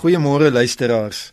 Goeiemôre 0.00 0.50
luisteraars. 0.50 1.32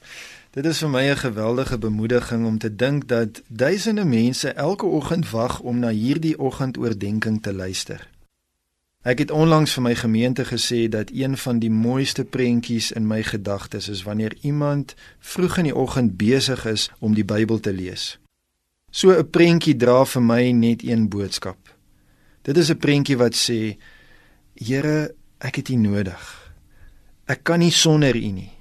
Dit 0.51 0.65
is 0.65 0.79
vir 0.83 0.89
my 0.89 1.03
'n 1.09 1.17
geweldige 1.17 1.77
bemoediging 1.77 2.45
om 2.45 2.57
te 2.57 2.75
dink 2.75 3.07
dat 3.07 3.41
duisende 3.47 4.05
mense 4.05 4.49
elke 4.49 4.85
oggend 4.85 5.29
wag 5.29 5.59
om 5.59 5.79
na 5.79 5.89
hierdie 5.89 6.39
oggendoordenkings 6.39 7.41
te 7.41 7.53
luister. 7.53 8.09
Ek 9.03 9.17
het 9.17 9.31
onlangs 9.31 9.73
vir 9.73 9.83
my 9.83 9.95
gemeente 9.95 10.45
gesê 10.45 10.89
dat 10.89 11.11
een 11.13 11.37
van 11.37 11.59
die 11.59 11.69
mooiste 11.69 12.25
prentjies 12.25 12.91
in 12.91 13.07
my 13.07 13.23
gedagtes 13.23 13.87
is 13.87 14.03
wanneer 14.03 14.35
iemand 14.41 14.95
vroeg 15.19 15.57
in 15.57 15.63
die 15.63 15.75
oggend 15.75 16.17
besig 16.17 16.65
is 16.65 16.89
om 16.99 17.13
die 17.13 17.25
Bybel 17.25 17.59
te 17.59 17.73
lees. 17.73 18.19
So 18.91 19.11
'n 19.11 19.29
prentjie 19.29 19.75
dra 19.75 20.05
vir 20.05 20.21
my 20.21 20.51
net 20.51 20.83
een 20.83 21.09
boodskap. 21.09 21.75
Dit 22.41 22.57
is 22.57 22.69
'n 22.69 22.77
prentjie 22.77 23.17
wat 23.17 23.35
sê: 23.35 23.77
Here, 24.53 25.15
ek 25.37 25.55
het 25.55 25.69
U 25.69 25.75
nodig. 25.75 26.53
Ek 27.25 27.43
kan 27.43 27.59
nie 27.59 27.71
sonder 27.71 28.15
U 28.15 28.31
nie. 28.31 28.56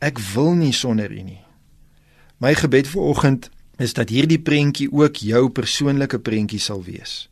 Ek 0.00 0.18
wil 0.32 0.54
nie 0.56 0.72
sonder 0.72 1.12
U 1.12 1.22
nie. 1.22 1.42
My 2.40 2.54
gebed 2.56 2.88
vir 2.88 3.02
oggend 3.04 3.50
is 3.80 3.92
dat 3.92 4.08
hierdie 4.08 4.40
prentjie 4.40 4.88
ook 4.92 5.20
jou 5.20 5.48
persoonlike 5.52 6.18
prentjie 6.24 6.60
sal 6.60 6.80
wees. 6.84 7.28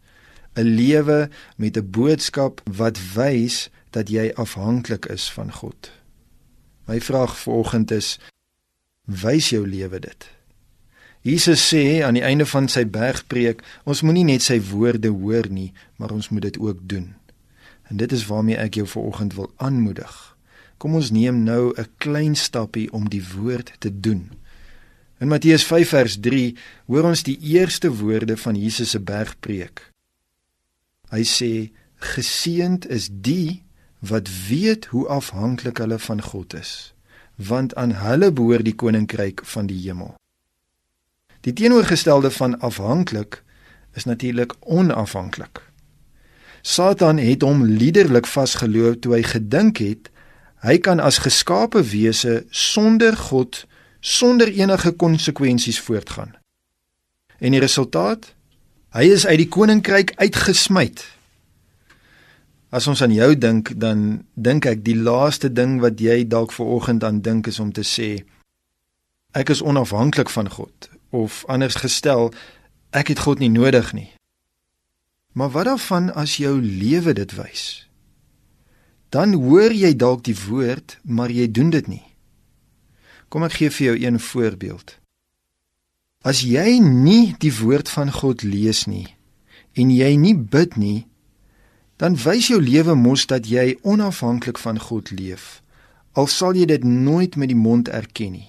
'n 0.57 0.69
Lewe 0.77 1.31
met 1.57 1.77
'n 1.77 1.91
boodskap 1.91 2.61
wat 2.65 2.99
wys 3.15 3.71
dat 3.91 4.09
jy 4.09 4.33
afhanklik 4.35 5.07
is 5.07 5.31
van 5.33 5.53
God. 5.53 5.91
My 6.87 7.01
vraag 7.01 7.37
vir 7.39 7.55
oggend 7.55 7.91
is: 7.91 8.19
wys 9.05 9.49
jou 9.49 9.67
lewe 9.67 10.01
dit? 10.01 10.31
Jesus 11.21 11.75
sê 11.75 12.03
aan 12.03 12.15
die 12.15 12.23
einde 12.23 12.47
van 12.47 12.69
sy 12.69 12.87
bergpreek, 12.87 13.63
ons 13.85 14.03
moenie 14.03 14.25
net 14.25 14.43
sy 14.43 14.61
woorde 14.61 15.09
hoor 15.09 15.49
nie, 15.51 15.73
maar 15.97 16.11
ons 16.11 16.29
moet 16.29 16.43
dit 16.43 16.59
ook 16.59 16.79
doen. 16.81 17.15
En 17.89 17.97
dit 17.97 18.13
is 18.13 18.27
waarmee 18.27 18.57
ek 18.57 18.75
jou 18.75 18.87
vanoggend 18.87 19.35
wil 19.35 19.53
aanmoedig. 19.57 20.37
Kom 20.79 20.95
ons 20.95 21.11
neem 21.11 21.43
nou 21.43 21.73
'n 21.75 21.87
klein 21.99 22.37
stappie 22.37 22.93
om 22.93 23.09
die 23.09 23.25
woord 23.35 23.73
te 23.79 24.01
doen. 24.01 24.31
In 25.19 25.29
Matteus 25.29 25.65
5 25.65 25.89
vers 25.89 26.21
3 26.21 26.57
hoor 26.87 27.05
ons 27.05 27.23
die 27.23 27.39
eerste 27.41 27.91
woorde 27.95 28.37
van 28.37 28.55
Jesus 28.55 28.91
se 28.91 29.01
bergpreek. 29.01 29.93
Hy 31.11 31.23
sê: 31.25 31.73
"Geseënd 31.97 32.87
is 32.87 33.09
die 33.11 33.63
wat 33.99 34.29
weet 34.49 34.85
hoe 34.85 35.09
afhanklik 35.09 35.79
hulle 35.79 35.99
van 35.99 36.23
God 36.23 36.55
is, 36.55 36.95
want 37.35 37.75
aan 37.75 37.91
hulle 37.91 38.33
behoort 38.33 38.65
die 38.65 38.75
koninkryk 38.75 39.41
van 39.45 39.67
die 39.67 39.81
hemel." 39.81 40.15
Die 41.41 41.53
teenoorgestelde 41.53 42.31
van 42.31 42.61
afhanklik 42.61 43.43
is 43.95 44.05
natuurlik 44.05 44.55
onafhanklik. 44.61 45.63
Satan 46.63 47.19
het 47.19 47.43
hom 47.43 47.65
liderlik 47.65 48.27
vasgeloop 48.27 49.01
toe 49.01 49.15
hy 49.15 49.23
gedink 49.23 49.79
het 49.79 50.11
Hy 50.61 50.79
kan 50.83 51.01
as 51.01 51.21
geskape 51.23 51.83
wese 51.83 52.45
sonder 52.51 53.17
God 53.17 53.67
sonder 54.01 54.49
enige 54.49 54.93
konsekwensies 54.93 55.81
voortgaan. 55.81 56.35
En 57.39 57.51
die 57.51 57.61
resultaat? 57.61 58.35
Hy 58.95 59.05
is 59.13 59.27
uit 59.27 59.39
die 59.39 59.49
koninkryk 59.49 60.15
uitgesmy. 60.17 60.93
As 62.71 62.87
ons 62.87 63.03
aan 63.03 63.13
jou 63.13 63.33
dink, 63.39 63.73
dan 63.81 64.25
dink 64.35 64.67
ek 64.69 64.85
die 64.85 64.97
laaste 64.97 65.53
ding 65.53 65.79
wat 65.81 66.01
jy 66.01 66.27
dalk 66.29 66.53
ver 66.53 66.67
oggend 66.79 67.05
aan 67.05 67.21
dink 67.25 67.47
is 67.47 67.61
om 67.61 67.73
te 67.73 67.87
sê 67.87 68.25
ek 69.37 69.53
is 69.53 69.61
onafhanklik 69.63 70.31
van 70.33 70.49
God 70.51 70.89
of 71.11 71.45
anders 71.53 71.77
gestel 71.79 72.33
ek 72.91 73.13
het 73.13 73.21
God 73.25 73.39
nie 73.39 73.53
nodig 73.53 73.93
nie. 73.93 74.09
Maar 75.33 75.51
wat 75.51 75.69
daarvan 75.69 76.13
as 76.15 76.37
jou 76.41 76.57
lewe 76.61 77.13
dit 77.13 77.35
wys? 77.37 77.88
Dan 79.09 79.33
hoor 79.33 79.73
jy 79.73 79.95
dalk 79.97 80.25
die 80.29 80.37
woord, 80.37 80.99
maar 81.03 81.33
jy 81.33 81.49
doen 81.51 81.71
dit 81.71 81.87
nie. 81.89 82.05
Kom 83.29 83.45
ek 83.45 83.59
gee 83.61 83.73
vir 83.73 83.87
jou 83.87 83.97
een 84.05 84.19
voorbeeld. 84.21 84.97
As 86.25 86.43
jy 86.43 86.79
nie 86.83 87.35
die 87.41 87.53
woord 87.55 87.89
van 87.89 88.13
God 88.13 88.43
lees 88.43 88.87
nie 88.91 89.07
en 89.79 89.93
jy 89.95 90.17
nie 90.19 90.35
bid 90.35 90.75
nie, 90.77 91.07
dan 92.03 92.17
wys 92.19 92.49
jou 92.51 92.59
lewe 92.63 92.97
mos 92.99 93.27
dat 93.31 93.47
jy 93.47 93.77
onafhanklik 93.87 94.59
van 94.59 94.79
God 94.83 95.13
leef. 95.15 95.61
Al 96.19 96.27
sal 96.27 96.57
jy 96.59 96.67
dit 96.67 96.85
nooit 96.85 97.37
met 97.39 97.53
die 97.53 97.59
mond 97.59 97.89
erken 97.89 98.35
nie. 98.35 98.49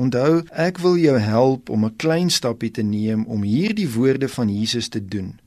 Onthou, 0.00 0.42
ek 0.52 0.80
wil 0.80 0.96
jou 1.00 1.16
help 1.20 1.70
om 1.70 1.84
'n 1.84 1.96
klein 1.96 2.30
stappie 2.30 2.70
te 2.70 2.82
neem 2.82 3.24
om 3.24 3.42
hierdie 3.42 3.88
woorde 3.88 4.28
van 4.28 4.48
Jesus 4.48 4.88
te 4.88 5.00
doen 5.04 5.40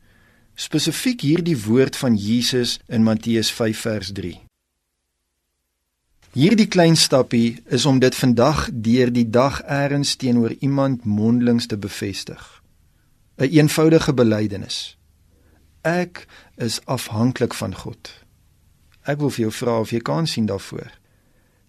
spesifiek 0.56 1.22
hierdie 1.22 1.58
woord 1.58 1.96
van 1.96 2.16
Jesus 2.16 2.80
in 2.88 3.04
Matteus 3.04 3.52
5 3.52 3.80
vers 3.80 4.12
3. 4.12 4.40
Hierdie 6.34 6.68
klein 6.68 6.96
stappie 6.98 7.62
is 7.66 7.86
om 7.86 8.00
dit 8.00 8.16
vandag 8.16 8.70
deur 8.74 9.12
die 9.14 9.30
dag 9.30 9.62
eers 9.70 10.16
teenoor 10.16 10.56
iemand 10.60 11.06
mondelings 11.06 11.68
te 11.68 11.78
bevestig. 11.78 12.64
'n 13.38 13.44
een 13.44 13.50
Eenvoudige 13.50 14.14
belydenis. 14.14 14.98
Ek 15.82 16.28
is 16.56 16.86
afhanklik 16.86 17.54
van 17.54 17.76
God. 17.76 18.24
Ek 19.04 19.20
wil 19.20 19.30
vir 19.30 19.40
jou 19.40 19.52
vra 19.52 19.80
of 19.80 19.90
jy 19.90 20.00
kan 20.00 20.28
sien 20.28 20.46
daarvoor. 20.46 20.92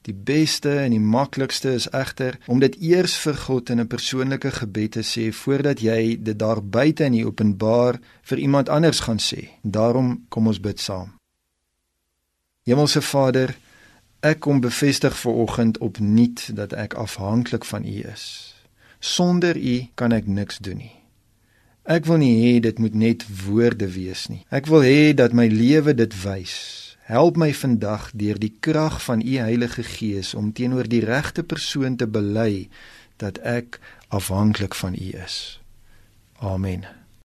Die 0.04 0.14
beste 0.14 0.70
en 0.82 0.92
die 0.92 1.00
maklikste 1.00 1.70
is 1.72 1.86
egter 1.88 2.36
om 2.46 2.58
dit 2.60 2.74
eers 2.76 3.14
vir 3.22 3.36
God 3.46 3.70
in 3.72 3.80
'n 3.80 3.88
persoonlike 3.88 4.50
gebed 4.50 4.90
te 4.92 5.02
sê 5.02 5.32
voordat 5.32 5.80
jy 5.80 6.22
dit 6.22 6.38
daar 6.38 6.60
buite 6.62 7.04
in 7.04 7.12
die 7.12 7.26
openbaar 7.26 8.00
vir 8.22 8.38
iemand 8.38 8.68
anders 8.68 9.00
gaan 9.00 9.18
sê. 9.18 9.48
Daarom 9.62 10.26
kom 10.28 10.46
ons 10.46 10.60
bid 10.60 10.80
saam. 10.80 11.12
Hemelse 12.64 13.02
Vader, 13.02 13.56
ek 14.20 14.40
kom 14.40 14.60
bevestig 14.60 15.16
ver 15.16 15.32
oggend 15.32 15.78
opnuut 15.78 16.50
dat 16.54 16.72
ek 16.72 16.94
afhanklik 16.94 17.64
van 17.64 17.84
U 17.84 18.02
is. 18.12 18.54
Sonder 19.00 19.56
U 19.56 19.86
kan 19.94 20.12
ek 20.12 20.26
niks 20.26 20.58
doen 20.58 20.76
nie. 20.76 20.96
Ek 21.84 22.04
wil 22.04 22.16
nie 22.16 22.36
hê 22.44 22.60
dit 22.60 22.78
moet 22.78 22.94
net 22.94 23.24
woorde 23.44 23.88
wees 23.92 24.28
nie. 24.28 24.44
Ek 24.50 24.66
wil 24.66 24.80
hê 24.80 25.14
dat 25.14 25.32
my 25.32 25.46
lewe 25.46 25.94
dit 25.94 26.22
wys. 26.22 26.83
Help 27.04 27.36
my 27.36 27.50
vandag 27.52 28.10
deur 28.16 28.38
die 28.40 28.54
krag 28.64 29.02
van 29.04 29.20
u 29.20 29.36
Heilige 29.36 29.82
Gees 29.84 30.32
om 30.34 30.52
teenoor 30.56 30.88
die 30.88 31.04
regte 31.04 31.44
persoon 31.44 31.98
te 32.00 32.06
bely 32.08 32.68
dat 33.20 33.38
ek 33.44 33.76
afhanklik 34.08 34.74
van 34.74 34.96
u 34.96 35.10
is. 35.20 35.60
Amen. 36.40 37.03